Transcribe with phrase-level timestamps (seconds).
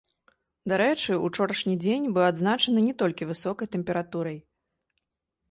[0.71, 4.37] Дарэчы, ўчорашні дзень быў адзначаны не толькі высокай тэмпературай.